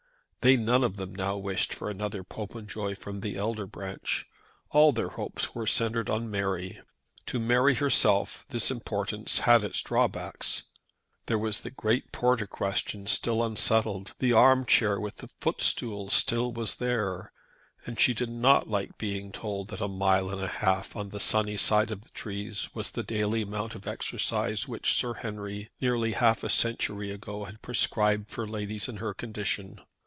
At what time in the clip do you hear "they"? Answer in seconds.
0.43-0.57